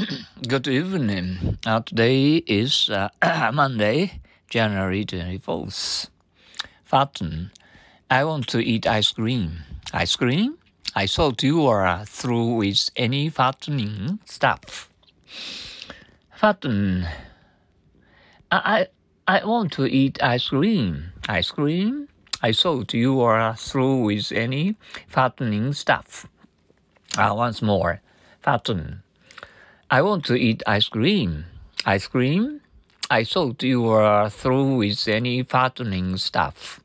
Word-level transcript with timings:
Good 0.48 0.68
evening. 0.68 1.58
Uh, 1.66 1.80
today 1.80 2.36
is 2.46 2.88
uh, 2.88 3.08
Monday, 3.52 4.20
January 4.48 5.04
24th. 5.04 6.08
Fatten. 6.84 7.50
I 8.08 8.24
want 8.24 8.46
to 8.48 8.60
eat 8.60 8.86
ice 8.86 9.12
cream. 9.12 9.58
Ice 9.92 10.16
cream? 10.16 10.56
I 10.94 11.06
thought 11.06 11.42
you 11.42 11.62
were 11.62 12.04
through 12.06 12.54
with 12.54 12.90
any 12.96 13.28
fattening 13.28 14.20
stuff. 14.24 14.88
Fatten. 16.34 17.06
I, 18.50 18.86
I, 19.26 19.40
I 19.40 19.44
want 19.44 19.72
to 19.72 19.86
eat 19.86 20.22
ice 20.22 20.48
cream. 20.48 21.12
Ice 21.28 21.50
cream? 21.50 22.08
I 22.42 22.52
thought 22.52 22.94
you 22.94 23.14
were 23.16 23.54
through 23.58 24.02
with 24.04 24.32
any 24.32 24.76
fattening 25.08 25.72
stuff. 25.74 26.26
Uh, 27.18 27.34
once 27.36 27.60
more. 27.60 28.00
Fatten. 28.40 29.02
I 29.92 30.02
want 30.02 30.24
to 30.26 30.36
eat 30.36 30.62
ice 30.68 30.86
cream. 30.88 31.46
Ice 31.84 32.06
cream? 32.06 32.60
I 33.10 33.24
thought 33.24 33.60
you 33.64 33.82
were 33.82 34.30
through 34.30 34.76
with 34.76 35.08
any 35.08 35.42
fattening 35.42 36.16
stuff. 36.16 36.78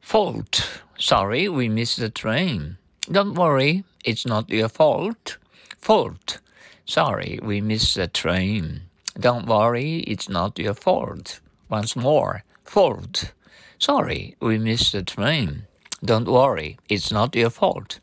Fault. 0.00 0.82
Sorry, 1.00 1.48
we 1.48 1.68
missed 1.68 1.98
the 1.98 2.10
train. 2.10 2.76
Don't 3.10 3.34
worry, 3.34 3.82
it's 4.04 4.24
not 4.24 4.48
your 4.50 4.68
fault. 4.68 5.38
Fault. 5.80 6.38
Sorry, 6.84 7.40
we 7.42 7.60
missed 7.60 7.96
the 7.96 8.06
train. 8.06 8.82
Don't 9.18 9.46
worry, 9.46 10.04
it's 10.06 10.28
not 10.28 10.60
your 10.60 10.74
fault. 10.74 11.40
Once 11.68 11.96
more. 11.96 12.44
Fault. 12.62 13.32
Sorry, 13.80 14.36
we 14.38 14.58
missed 14.58 14.92
the 14.92 15.02
train. 15.02 15.66
Don't 16.04 16.28
worry, 16.28 16.78
it's 16.88 17.10
not 17.10 17.34
your 17.34 17.50
fault. 17.50 17.98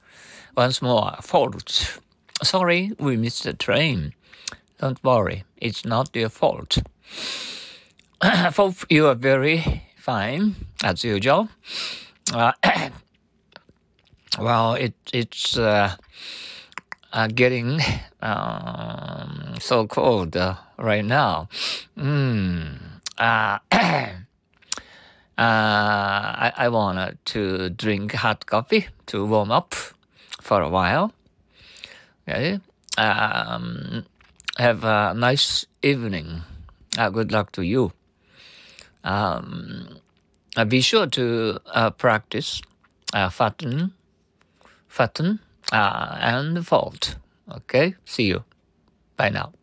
Once 0.58 0.82
more. 0.82 1.16
Fault. 1.22 2.00
Sorry, 2.46 2.92
we 3.00 3.18
missed 3.18 3.44
the 3.44 3.54
train. 3.54 4.14
Don't 4.80 5.04
worry, 5.04 5.46
it's 5.58 5.84
not 5.84 6.16
your 6.16 6.30
fault. 6.30 6.78
I 8.22 8.52
hope 8.56 8.86
you 8.88 9.08
are 9.08 9.16
very 9.16 9.82
fine 9.98 10.56
as 10.84 11.04
usual. 11.04 11.50
Uh, 12.32 12.52
well, 14.40 14.76
it 14.76 14.94
it's 15.12 15.58
uh, 15.58 15.96
uh, 17.12 17.28
getting 17.34 17.82
um, 18.22 19.56
so 19.60 19.88
cold 19.88 20.38
uh, 20.38 20.54
right 20.78 21.04
now. 21.04 21.50
Mm. 21.98 22.78
I, 23.18 23.60
I 26.56 26.70
wanted 26.70 27.18
to 27.26 27.72
drink 27.72 28.14
hot 28.14 28.46
coffee 28.46 28.88
to 29.08 29.26
warm 29.26 29.52
up 29.52 29.74
for 30.42 30.62
a 30.62 30.70
while. 30.70 31.15
Okay. 32.28 32.60
Um, 32.98 34.06
have 34.58 34.84
a 34.84 35.14
nice 35.14 35.66
evening. 35.84 36.42
Uh, 36.98 37.10
good 37.10 37.32
luck 37.32 37.52
to 37.54 37.62
you. 37.62 37.92
Um, 39.04 40.00
uh, 40.58 40.66
be 40.66 40.82
sure 40.82 41.06
to 41.08 41.60
uh, 41.68 41.92
practice 41.92 42.62
uh, 43.14 43.30
fatten, 43.30 43.94
fatten, 44.88 45.40
uh, 45.72 46.18
and 46.20 46.66
fold. 46.66 47.18
Okay. 47.52 47.96
See 48.06 48.24
you. 48.24 48.44
Bye 49.18 49.30
now. 49.30 49.54